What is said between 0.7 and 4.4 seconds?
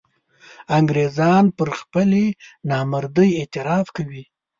انګرېزان پر خپلې نامردۍ اعتراف کوي.